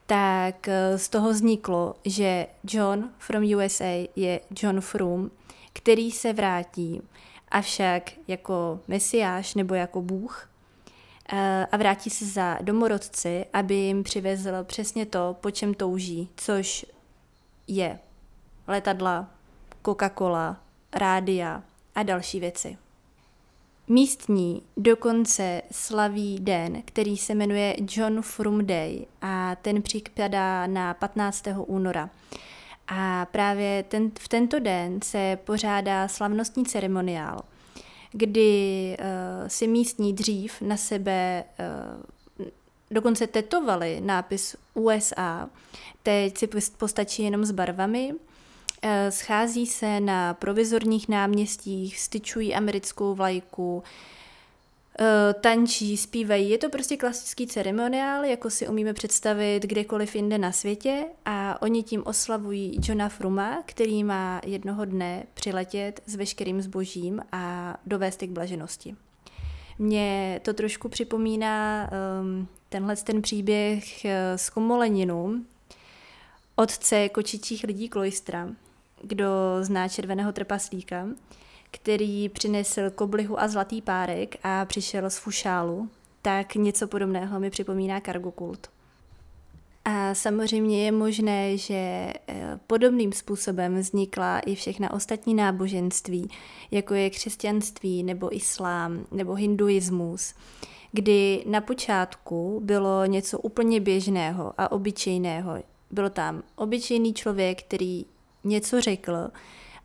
tak 0.06 0.68
eh, 0.68 0.98
z 0.98 1.08
toho 1.08 1.30
vzniklo, 1.30 1.94
že 2.04 2.46
John 2.64 3.10
from 3.18 3.44
USA 3.56 4.08
je 4.16 4.40
John 4.62 4.80
Frum, 4.80 5.30
který 5.72 6.10
se 6.10 6.32
vrátí, 6.32 7.02
avšak 7.48 8.10
jako 8.28 8.80
mesiáš 8.88 9.54
nebo 9.54 9.74
jako 9.74 10.02
bůh 10.02 10.50
eh, 11.32 11.66
a 11.72 11.76
vrátí 11.76 12.10
se 12.10 12.26
za 12.26 12.58
domorodci, 12.62 13.46
aby 13.52 13.74
jim 13.74 14.02
přivezl 14.02 14.64
přesně 14.64 15.06
to, 15.06 15.36
po 15.40 15.50
čem 15.50 15.74
touží, 15.74 16.28
což 16.36 16.86
je 17.66 17.98
letadla, 18.68 19.30
Coca-Cola, 19.84 20.56
rádia 20.92 21.62
a 21.94 22.02
další 22.02 22.40
věci. 22.40 22.76
Místní 23.88 24.62
dokonce 24.76 25.62
slaví 25.72 26.38
den, 26.40 26.82
který 26.84 27.16
se 27.16 27.34
jmenuje 27.34 27.76
John 27.96 28.22
Frum 28.22 28.66
Day 28.66 29.06
a 29.22 29.56
ten 29.56 29.82
připadá 29.82 30.66
na 30.66 30.94
15. 30.94 31.44
února. 31.66 32.10
A 32.88 33.26
právě 33.30 33.82
ten, 33.82 34.10
v 34.18 34.28
tento 34.28 34.60
den 34.60 35.02
se 35.02 35.38
pořádá 35.44 36.08
slavnostní 36.08 36.64
ceremoniál, 36.64 37.40
kdy 38.12 38.96
uh, 38.98 39.48
si 39.48 39.66
místní 39.66 40.12
dřív 40.12 40.60
na 40.60 40.76
sebe 40.76 41.44
uh, 41.98 42.02
dokonce 42.90 43.26
tetovali 43.26 44.00
nápis 44.00 44.56
USA, 44.74 45.50
teď 46.02 46.38
si 46.38 46.48
postačí 46.78 47.22
jenom 47.22 47.44
s 47.44 47.50
barvami 47.50 48.14
schází 49.10 49.66
se 49.66 50.00
na 50.00 50.34
provizorních 50.34 51.08
náměstích, 51.08 52.00
styčují 52.00 52.54
americkou 52.54 53.14
vlajku, 53.14 53.82
eh, 55.00 55.34
tančí, 55.40 55.96
zpívají. 55.96 56.50
Je 56.50 56.58
to 56.58 56.70
prostě 56.70 56.96
klasický 56.96 57.46
ceremoniál, 57.46 58.24
jako 58.24 58.50
si 58.50 58.68
umíme 58.68 58.92
představit 58.92 59.62
kdekoliv 59.62 60.14
jinde 60.14 60.38
na 60.38 60.52
světě 60.52 61.04
a 61.24 61.62
oni 61.62 61.82
tím 61.82 62.02
oslavují 62.06 62.78
Johna 62.82 63.08
Fruma, 63.08 63.62
který 63.66 64.04
má 64.04 64.40
jednoho 64.46 64.84
dne 64.84 65.26
přiletět 65.34 66.02
s 66.06 66.14
veškerým 66.14 66.62
zbožím 66.62 67.22
a 67.32 67.76
dovést 67.86 68.20
k 68.20 68.28
blaženosti. 68.28 68.96
Mě 69.78 70.40
to 70.44 70.54
trošku 70.54 70.88
připomíná 70.88 71.90
um, 72.22 72.48
tenhle 72.68 72.96
ten 72.96 73.22
příběh 73.22 74.04
eh, 74.04 74.38
z 74.38 74.50
Komoleninu, 74.50 75.44
otce 76.60 77.08
kočičích 77.08 77.64
lidí 77.64 77.88
Klojstra, 77.88 78.48
kdo 79.02 79.26
zná 79.60 79.88
červeného 79.88 80.32
trpaslíka, 80.32 81.06
který 81.70 82.28
přinesl 82.28 82.90
koblihu 82.90 83.40
a 83.40 83.48
zlatý 83.48 83.82
párek 83.82 84.36
a 84.42 84.64
přišel 84.64 85.10
z 85.10 85.18
fušálu, 85.18 85.88
tak 86.22 86.54
něco 86.54 86.88
podobného 86.88 87.40
mi 87.40 87.50
připomíná 87.50 88.00
kargokult. 88.00 88.70
A 89.84 90.14
samozřejmě 90.14 90.84
je 90.84 90.92
možné, 90.92 91.56
že 91.56 91.74
eh, 91.74 92.60
podobným 92.66 93.12
způsobem 93.12 93.78
vznikla 93.78 94.38
i 94.38 94.54
všechna 94.54 94.92
ostatní 94.92 95.34
náboženství, 95.34 96.30
jako 96.70 96.94
je 96.94 97.10
křesťanství 97.10 98.02
nebo 98.02 98.36
islám 98.36 99.06
nebo 99.10 99.34
hinduismus, 99.34 100.34
kdy 100.92 101.44
na 101.46 101.60
počátku 101.60 102.60
bylo 102.64 103.06
něco 103.06 103.38
úplně 103.38 103.80
běžného 103.80 104.52
a 104.58 104.72
obyčejného. 104.72 105.69
Byl 105.90 106.10
tam 106.10 106.42
obyčejný 106.56 107.14
člověk, 107.14 107.62
který 107.62 108.06
něco 108.44 108.80
řekl, 108.80 109.30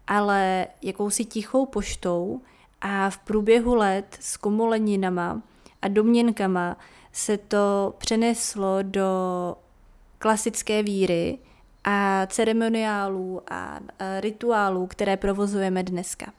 ale 0.08 0.68
jakousi 0.82 1.26
tichou 1.26 1.66
poštou 1.66 2.42
a 2.82 3.10
v 3.10 3.18
průběhu 3.18 3.76
let 3.76 4.18
s 4.20 4.38
komoleninama 4.38 5.42
a 5.82 5.88
domněnkama 5.88 6.78
se 7.12 7.38
to 7.38 7.94
přeneslo 7.98 8.78
do 8.82 9.10
klasické 10.18 10.84
víry 10.84 11.38
a 11.84 12.28
ceremoniálů 12.28 13.42
a 13.50 13.80
rituálů, 14.20 14.88
které 14.88 15.18
provozujeme 15.18 15.84
dneska. 15.84 16.34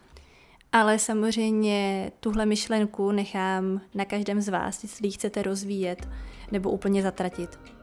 Ale 0.73 0.99
samozřejmě 0.99 2.12
tuhle 2.20 2.46
myšlenku 2.46 3.12
nechám 3.12 3.80
na 3.94 4.04
každém 4.04 4.40
z 4.40 4.49
vás, 4.49 4.82
jestli 4.82 5.08
ji 5.08 5.12
chcete 5.12 5.42
rozvíjet 5.42 6.08
nebo 6.52 6.70
úplně 6.70 7.02
zatratit. 7.02 7.75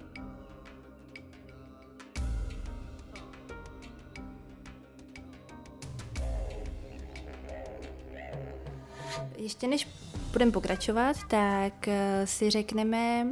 Ještě 9.44 9.68
než 9.68 9.88
budeme 10.32 10.52
pokračovat, 10.52 11.16
tak 11.28 11.88
eh, 11.88 12.28
si 12.28 12.50
řekneme, 12.50 13.28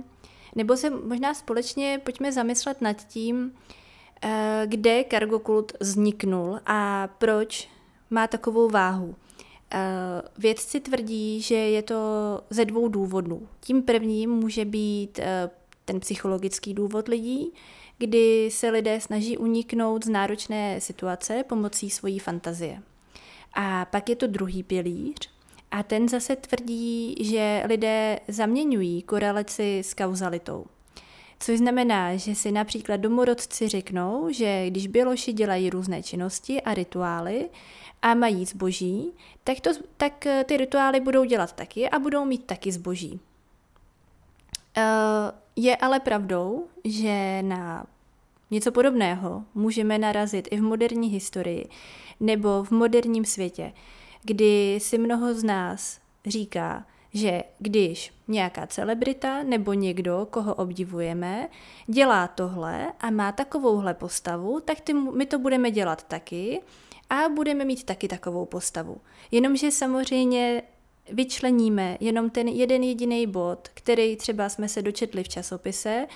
nebo 0.55 0.77
se 0.77 0.89
možná 0.89 1.33
společně 1.33 2.01
pojďme 2.03 2.31
zamyslet 2.31 2.81
nad 2.81 3.07
tím, 3.07 3.53
eh, 4.23 4.63
kde 4.65 5.03
kargokult 5.03 5.73
vzniknul 5.79 6.59
a 6.65 7.07
proč 7.17 7.69
má 8.09 8.27
takovou 8.27 8.69
váhu. 8.69 9.15
Eh, 9.71 9.79
vědci 10.37 10.79
tvrdí, 10.79 11.41
že 11.41 11.55
je 11.55 11.81
to 11.81 11.95
ze 12.49 12.65
dvou 12.65 12.87
důvodů. 12.87 13.47
Tím 13.59 13.83
prvním 13.83 14.29
může 14.29 14.65
být 14.65 15.19
ten 15.85 15.99
psychologický 15.99 16.73
důvod 16.73 17.07
lidí, 17.07 17.53
kdy 17.97 18.49
se 18.51 18.69
lidé 18.69 19.01
snaží 19.01 19.37
uniknout 19.37 20.05
z 20.05 20.09
náročné 20.09 20.81
situace 20.81 21.43
pomocí 21.43 21.89
svojí 21.89 22.19
fantazie. 22.19 22.81
A 23.53 23.85
pak 23.85 24.09
je 24.09 24.15
to 24.15 24.27
druhý 24.27 24.63
pilíř, 24.63 25.40
a 25.71 25.83
ten 25.83 26.09
zase 26.09 26.35
tvrdí, 26.35 27.15
že 27.19 27.63
lidé 27.67 28.19
zaměňují 28.27 29.01
korelaci 29.01 29.79
s 29.79 29.93
kauzalitou. 29.93 30.65
Což 31.39 31.57
znamená, 31.57 32.15
že 32.15 32.35
si 32.35 32.51
například 32.51 32.97
domorodci 32.97 33.67
řeknou, 33.67 34.29
že 34.31 34.67
když 34.67 34.87
běloši 34.87 35.33
dělají 35.33 35.69
různé 35.69 36.03
činnosti 36.03 36.61
a 36.61 36.73
rituály 36.73 37.49
a 38.01 38.13
mají 38.13 38.45
zboží, 38.45 39.11
tak, 39.43 39.59
to, 39.59 39.69
tak 39.97 40.25
eh, 40.25 40.43
ty 40.43 40.57
rituály 40.57 40.99
budou 40.99 41.23
dělat 41.23 41.53
taky 41.53 41.89
a 41.89 41.99
budou 41.99 42.25
mít 42.25 42.45
taky 42.45 42.71
zboží. 42.71 43.19
Eh, 44.77 44.81
je 45.55 45.75
ale 45.75 45.99
pravdou, 45.99 46.67
že 46.83 47.41
na 47.41 47.85
něco 48.51 48.71
podobného 48.71 49.43
můžeme 49.53 49.97
narazit 49.97 50.47
i 50.51 50.57
v 50.57 50.61
moderní 50.61 51.09
historii 51.09 51.69
nebo 52.19 52.63
v 52.63 52.71
moderním 52.71 53.25
světě, 53.25 53.73
kdy 54.23 54.79
si 54.81 54.97
mnoho 54.97 55.33
z 55.33 55.43
nás 55.43 55.99
říká, 56.25 56.85
že 57.13 57.43
když 57.59 58.13
nějaká 58.27 58.67
celebrita 58.67 59.43
nebo 59.43 59.73
někdo, 59.73 60.27
koho 60.29 60.55
obdivujeme, 60.55 61.49
dělá 61.87 62.27
tohle 62.27 62.93
a 62.99 63.09
má 63.09 63.31
takovouhle 63.31 63.93
postavu, 63.93 64.59
tak 64.59 64.81
ty, 64.81 64.93
my 64.93 65.25
to 65.25 65.39
budeme 65.39 65.71
dělat 65.71 66.03
taky 66.03 66.61
a 67.09 67.29
budeme 67.29 67.65
mít 67.65 67.83
taky 67.83 68.07
takovou 68.07 68.45
postavu. 68.45 68.97
Jenomže 69.31 69.71
samozřejmě 69.71 70.63
vyčleníme 71.11 71.97
jenom 71.99 72.29
ten 72.29 72.47
jeden 72.47 72.83
jediný 72.83 73.27
bod, 73.27 73.69
který 73.73 74.15
třeba 74.15 74.49
jsme 74.49 74.67
se 74.69 74.81
dočetli 74.81 75.23
v 75.23 75.29
časopise, 75.29 76.07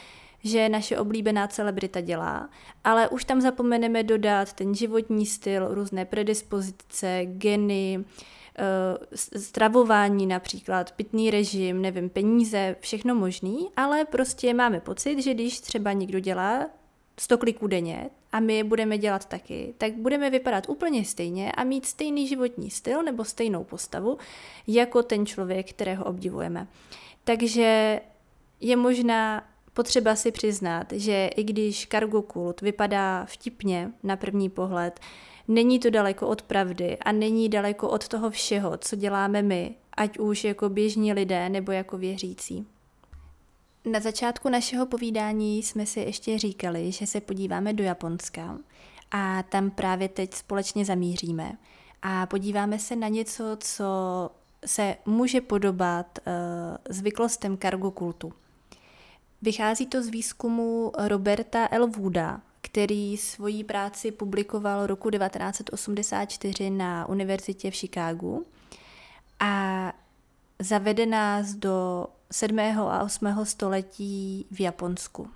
že 0.45 0.69
naše 0.69 0.97
oblíbená 0.97 1.47
celebrita 1.47 2.01
dělá, 2.01 2.49
ale 2.84 3.10
už 3.10 3.25
tam 3.25 3.41
zapomeneme 3.41 4.03
dodat 4.03 4.53
ten 4.53 4.75
životní 4.75 5.25
styl, 5.25 5.67
různé 5.75 6.05
predispozice, 6.05 7.21
geny, 7.25 8.05
eh, 8.58 9.39
stravování 9.39 10.25
například, 10.27 10.91
pitný 10.91 11.31
režim, 11.31 11.81
nevím, 11.81 12.10
peníze, 12.10 12.75
všechno 12.79 13.15
možný, 13.15 13.69
ale 13.77 14.05
prostě 14.05 14.53
máme 14.53 14.79
pocit, 14.79 15.23
že 15.23 15.34
když 15.34 15.60
třeba 15.60 15.91
někdo 15.91 16.19
dělá 16.19 16.65
100 17.19 17.38
kliků 17.38 17.67
denně 17.67 18.10
a 18.31 18.39
my 18.39 18.53
je 18.53 18.63
budeme 18.63 18.97
dělat 18.97 19.25
taky, 19.25 19.73
tak 19.77 19.93
budeme 19.93 20.29
vypadat 20.29 20.69
úplně 20.69 21.05
stejně 21.05 21.51
a 21.51 21.63
mít 21.63 21.86
stejný 21.86 22.27
životní 22.27 22.69
styl 22.69 23.03
nebo 23.03 23.25
stejnou 23.25 23.63
postavu 23.63 24.17
jako 24.67 25.03
ten 25.03 25.25
člověk, 25.25 25.69
kterého 25.69 26.05
obdivujeme. 26.05 26.67
Takže 27.23 28.01
je 28.62 28.75
možná 28.75 29.43
potřeba 29.75 30.15
si 30.15 30.31
přiznat, 30.31 30.93
že 30.93 31.27
i 31.27 31.43
když 31.43 31.85
kargokult 31.85 32.61
vypadá 32.61 33.25
vtipně 33.25 33.91
na 34.03 34.15
první 34.15 34.49
pohled, 34.49 34.99
není 35.47 35.79
to 35.79 35.89
daleko 35.89 36.27
od 36.27 36.41
pravdy 36.41 36.97
a 36.97 37.11
není 37.11 37.49
daleko 37.49 37.89
od 37.89 38.07
toho 38.07 38.29
všeho, 38.29 38.77
co 38.77 38.95
děláme 38.95 39.41
my, 39.41 39.75
ať 39.97 40.19
už 40.19 40.43
jako 40.43 40.69
běžní 40.69 41.13
lidé 41.13 41.49
nebo 41.49 41.71
jako 41.71 41.97
věřící. 41.97 42.67
Na 43.91 43.99
začátku 43.99 44.49
našeho 44.49 44.85
povídání 44.85 45.63
jsme 45.63 45.85
si 45.85 45.99
ještě 45.99 46.38
říkali, 46.38 46.91
že 46.91 47.07
se 47.07 47.21
podíváme 47.21 47.73
do 47.73 47.83
Japonska 47.83 48.57
a 49.11 49.43
tam 49.43 49.71
právě 49.71 50.09
teď 50.09 50.33
společně 50.33 50.85
zamíříme 50.85 51.57
a 52.01 52.25
podíváme 52.25 52.79
se 52.79 52.95
na 52.95 53.07
něco, 53.07 53.43
co 53.59 53.85
se 54.65 54.95
může 55.05 55.41
podobat 55.41 56.19
uh, 56.19 56.33
zvyklostem 56.89 57.57
kargokultu. 57.57 58.33
Vychází 59.45 59.86
to 59.86 60.03
z 60.03 60.08
výzkumu 60.08 60.91
Roberta 60.97 61.67
L. 61.71 61.88
Wooda, 61.88 62.41
který 62.62 63.17
svoji 63.17 63.63
práci 63.63 64.12
publikoval 64.12 64.88
roku 64.88 65.10
1984 65.10 66.69
na 66.69 67.10
univerzitě 67.10 67.71
v 67.71 67.75
Chicagu 67.75 68.45
a 69.39 69.93
zavede 70.60 71.05
nás 71.05 71.53
do 71.53 72.08
7. 72.31 72.60
a 72.60 73.03
8. 73.03 73.45
století 73.45 74.45
v 74.51 74.60
Japonsku. 74.60 75.27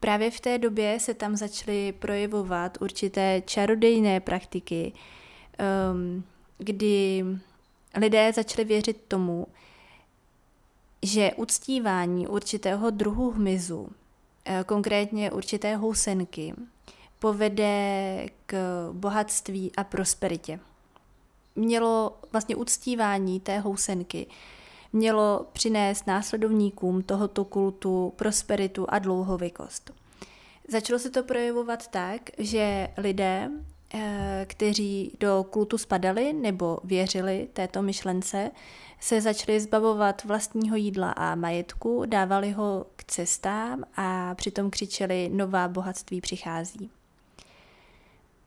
Právě 0.00 0.30
v 0.30 0.40
té 0.40 0.58
době 0.58 1.00
se 1.00 1.14
tam 1.14 1.36
začaly 1.36 1.92
projevovat 1.92 2.78
určité 2.80 3.42
čarodejné 3.46 4.20
praktiky, 4.20 4.92
um, 5.92 6.24
kdy 6.58 7.24
lidé 7.96 8.32
začali 8.32 8.64
věřit 8.64 9.00
tomu, 9.08 9.46
že 11.02 11.30
uctívání 11.36 12.26
určitého 12.26 12.90
druhu 12.90 13.30
hmyzu, 13.30 13.88
eh, 14.44 14.64
konkrétně 14.66 15.30
určité 15.30 15.76
housenky, 15.76 16.54
povede 17.18 18.26
k 18.46 18.56
bohatství 18.92 19.72
a 19.76 19.84
prosperitě. 19.84 20.60
Mělo 21.56 22.18
vlastně 22.32 22.56
uctívání 22.56 23.40
té 23.40 23.58
housenky, 23.58 24.26
mělo 24.92 25.46
přinést 25.52 26.06
následovníkům 26.06 27.02
tohoto 27.02 27.44
kultu 27.44 28.12
prosperitu 28.16 28.86
a 28.88 28.98
dlouhověkost. 28.98 29.90
Začalo 30.68 30.98
se 30.98 31.10
to 31.10 31.22
projevovat 31.22 31.88
tak, 31.88 32.20
že 32.38 32.88
lidé, 32.96 33.50
kteří 34.44 35.16
do 35.20 35.46
kultu 35.50 35.78
spadali 35.78 36.32
nebo 36.32 36.78
věřili 36.84 37.48
této 37.52 37.82
myšlence, 37.82 38.50
se 39.00 39.20
začali 39.20 39.60
zbavovat 39.60 40.24
vlastního 40.24 40.76
jídla 40.76 41.10
a 41.10 41.34
majetku, 41.34 42.02
dávali 42.06 42.52
ho 42.52 42.86
k 42.96 43.04
cestám 43.04 43.84
a 43.96 44.34
přitom 44.34 44.70
křičeli 44.70 45.30
nová 45.32 45.68
bohatství 45.68 46.20
přichází. 46.20 46.90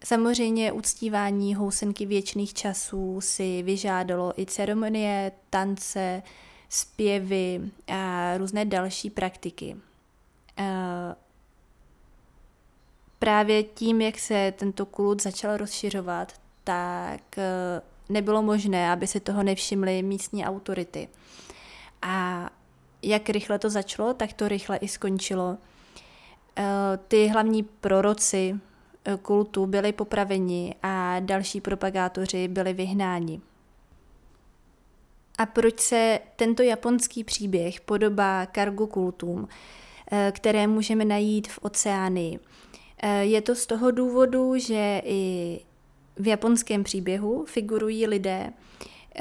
Samozřejmě 0.04 0.72
uctívání 0.72 1.56
housenky 1.56 2.06
věčných 2.06 2.54
časů 2.54 3.22
si 3.22 3.64
vyžádalo 3.64 4.34
i 4.38 4.46
ceremonie, 4.46 5.32
tance, 5.50 6.24
zpěvy 6.70 7.62
a 7.88 8.38
různé 8.38 8.66
další 8.66 9.10
praktiky. 9.10 9.78
Právě 13.20 13.64
tím, 13.64 14.02
jak 14.02 14.20
se 14.20 14.54
tento 14.58 14.86
kult 14.86 15.22
začal 15.22 15.58
rozšiřovat, 15.58 16.34
tak 16.64 17.22
nebylo 18.10 18.42
možné, 18.42 18.92
aby 18.92 19.08
se 19.08 19.20
toho 19.20 19.44
nevšimly 19.44 20.04
místní 20.04 20.46
autority. 20.46 21.10
A 22.02 22.50
jak 23.02 23.30
rychle 23.30 23.60
to 23.60 23.70
začalo, 23.70 24.14
tak 24.14 24.34
to 24.34 24.48
rychle 24.48 24.78
i 24.78 24.88
skončilo. 24.88 25.58
Eh, 26.58 26.64
ty 27.08 27.28
hlavní 27.28 27.64
proroci 27.64 28.60
eh, 29.06 29.18
kultu 29.18 29.66
byli 29.66 29.92
popraveni 29.92 30.76
a 30.84 31.20
další 31.20 31.62
propagátoři 31.62 32.48
byli 32.48 32.74
vyhnáni. 32.74 33.42
A 35.38 35.46
proč 35.46 35.80
se 35.80 36.20
tento 36.36 36.64
japonský 36.64 37.24
příběh 37.24 37.82
podobá 37.82 38.46
kargo 38.46 38.88
kultům, 38.88 39.48
eh, 40.12 40.32
které 40.36 40.68
můžeme 40.68 41.06
najít 41.06 41.48
v 41.48 41.60
oceánii? 41.62 42.40
Je 43.22 43.42
to 43.42 43.56
z 43.56 43.66
toho 43.66 43.92
důvodu, 43.92 44.58
že 44.58 45.02
i 45.06 45.60
v 46.18 46.28
japonském 46.28 46.84
příběhu 46.84 47.46
figurují 47.46 48.08
lidé, 48.08 48.54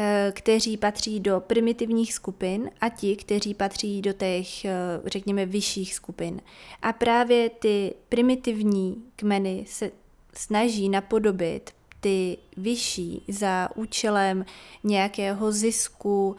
Eh, 0.00 0.32
kteří 0.34 0.76
patří 0.76 1.20
do 1.20 1.40
primitivních 1.40 2.14
skupin 2.14 2.70
a 2.80 2.88
ti, 2.88 3.16
kteří 3.16 3.54
patří 3.54 4.02
do 4.02 4.12
těch, 4.12 4.64
eh, 4.64 4.70
řekněme, 5.06 5.46
vyšších 5.46 5.94
skupin. 5.94 6.40
A 6.82 6.92
právě 6.92 7.50
ty 7.50 7.94
primitivní 8.08 9.02
kmeny 9.16 9.64
se 9.68 9.90
snaží 10.34 10.88
napodobit 10.88 11.70
ty 12.00 12.38
vyšší 12.56 13.24
za 13.28 13.68
účelem 13.74 14.44
nějakého 14.84 15.52
zisku, 15.52 16.36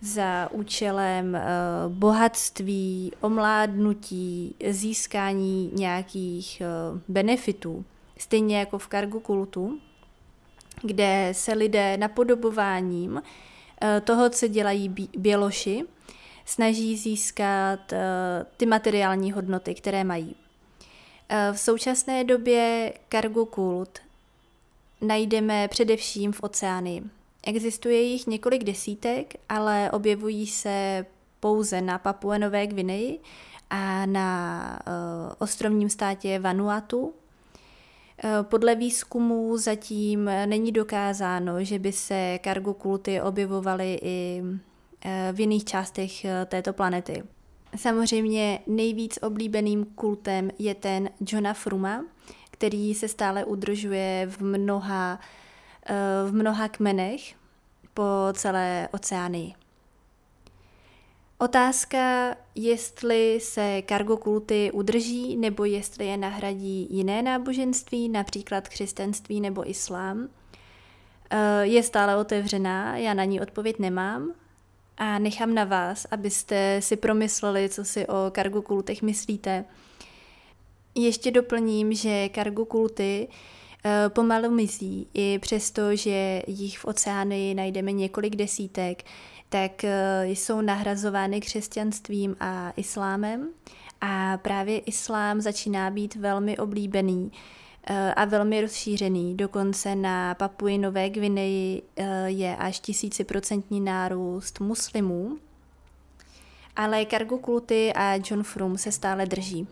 za 0.00 0.48
účelem 0.52 1.34
uh, 1.34 1.92
bohatství, 1.92 3.12
omládnutí, 3.20 4.54
získání 4.70 5.70
nějakých 5.74 6.62
uh, 6.92 6.98
benefitů. 7.08 7.84
Stejně 8.18 8.58
jako 8.58 8.78
v 8.78 8.88
kargu 8.88 9.20
kultu, 9.20 9.78
kde 10.82 11.28
se 11.32 11.52
lidé 11.52 11.96
napodobováním 11.96 13.22
eh, 13.82 14.00
toho, 14.00 14.30
co 14.30 14.48
dělají 14.48 14.94
běloši, 15.16 15.84
snaží 16.44 16.96
získat 16.96 17.92
eh, 17.92 17.98
ty 18.56 18.66
materiální 18.66 19.32
hodnoty, 19.32 19.74
které 19.74 20.04
mají. 20.04 20.36
Eh, 21.28 21.52
v 21.52 21.58
současné 21.58 22.24
době 22.24 22.92
cargo 23.08 23.46
kult 23.46 23.98
najdeme 25.00 25.68
především 25.68 26.32
v 26.32 26.42
oceáni. 26.42 27.02
Existuje 27.46 28.02
jich 28.02 28.26
několik 28.26 28.64
desítek, 28.64 29.34
ale 29.48 29.90
objevují 29.90 30.46
se 30.46 31.06
pouze 31.40 31.80
na 31.80 31.98
Papue 31.98 32.38
Nové 32.38 32.66
Gvineji 32.66 33.20
a 33.70 34.06
na 34.06 34.78
uh, 34.86 35.34
ostrovním 35.38 35.90
státě 35.90 36.38
Vanuatu 36.38 37.14
Eh, 38.24 38.42
podle 38.42 38.74
výzkumu 38.74 39.56
zatím 39.56 40.30
není 40.46 40.72
dokázáno, 40.72 41.64
že 41.64 41.78
by 41.78 41.92
se 41.92 42.38
kargokulty 42.42 43.20
objevovaly 43.20 43.98
i 44.02 44.42
eh, 45.04 45.28
v 45.32 45.40
jiných 45.40 45.64
částech 45.64 46.26
této 46.46 46.72
planety. 46.72 47.22
Samozřejmě 47.76 48.58
nejvíc 48.66 49.18
oblíbeným 49.22 49.84
kultem 49.84 50.50
je 50.58 50.74
ten 50.74 51.10
Johna 51.20 51.54
Fruma, 51.54 52.04
který 52.50 52.94
se 52.94 53.08
stále 53.08 53.44
udržuje 53.44 54.26
v 54.30 54.40
mnoha, 54.40 55.20
v 56.26 56.32
mnoha 56.32 56.68
kmenech 56.68 57.34
po 57.94 58.02
celé 58.32 58.88
oceánii. 58.92 59.54
Otázka, 61.42 62.36
jestli 62.54 63.38
se 63.42 63.82
kargokulty 63.82 64.70
udrží 64.72 65.36
nebo 65.36 65.64
jestli 65.64 66.06
je 66.06 66.16
nahradí 66.16 66.86
jiné 66.90 67.22
náboženství, 67.22 68.08
například 68.08 68.68
křesťanství 68.68 69.40
nebo 69.40 69.70
islám, 69.70 70.28
eh, 71.30 71.62
je 71.62 71.82
stále 71.82 72.16
otevřená, 72.16 72.96
já 72.96 73.14
na 73.14 73.24
ní 73.24 73.40
odpověď 73.40 73.78
nemám 73.78 74.32
a 74.96 75.18
nechám 75.18 75.54
na 75.54 75.64
vás, 75.64 76.06
abyste 76.10 76.82
si 76.82 76.96
promysleli, 76.96 77.68
co 77.68 77.84
si 77.84 78.06
o 78.06 78.30
kargokultech 78.32 79.02
myslíte. 79.02 79.64
Ještě 80.94 81.30
doplním, 81.30 81.94
že 81.94 82.28
kargokulty 82.28 83.28
eh, 83.30 83.59
pomalu 84.08 84.50
mizí, 84.50 85.06
i 85.14 85.38
přesto, 85.38 85.96
že 85.96 86.42
jich 86.46 86.78
v 86.78 86.84
oceány 86.84 87.54
najdeme 87.54 87.92
několik 87.92 88.36
desítek, 88.36 89.04
tak 89.50 89.84
eh, 89.84 90.26
jsou 90.26 90.60
nahrazovány 90.60 91.40
křesťanstvím 91.40 92.36
a 92.40 92.72
islámem 92.76 93.48
a 94.00 94.38
právě 94.38 94.78
islám 94.78 95.40
začíná 95.40 95.90
být 95.90 96.14
velmi 96.14 96.58
oblíbený 96.58 97.32
eh, 97.86 98.14
a 98.14 98.24
velmi 98.24 98.60
rozšířený. 98.60 99.36
Dokonce 99.36 99.94
na 99.94 100.34
Papui 100.34 100.78
Nové 100.78 101.10
Gvineji 101.10 101.82
eh, 101.96 102.30
je 102.30 102.56
až 102.56 102.80
tisíciprocentní 102.80 103.80
nárůst 103.80 104.60
muslimů, 104.60 105.38
ale 106.76 107.04
Kargo 107.04 107.38
Kulty 107.38 107.92
a 107.92 108.14
John 108.14 108.42
Frum 108.42 108.78
se 108.78 108.92
stále 108.92 109.26
drží. 109.26 109.68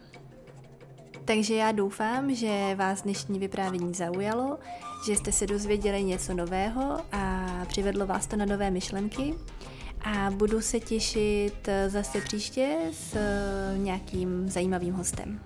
Takže 1.28 1.54
já 1.54 1.72
doufám, 1.72 2.34
že 2.34 2.74
vás 2.74 3.02
dnešní 3.02 3.38
vyprávění 3.38 3.94
zaujalo, 3.94 4.58
že 5.06 5.16
jste 5.16 5.32
se 5.32 5.46
dozvěděli 5.46 6.04
něco 6.04 6.34
nového 6.34 7.00
a 7.12 7.46
přivedlo 7.68 8.06
vás 8.06 8.26
to 8.26 8.36
na 8.36 8.44
nové 8.44 8.70
myšlenky. 8.70 9.34
A 10.00 10.30
budu 10.30 10.60
se 10.60 10.80
těšit 10.80 11.68
zase 11.88 12.20
příště 12.20 12.76
s 12.92 13.16
nějakým 13.76 14.48
zajímavým 14.48 14.94
hostem. 14.94 15.40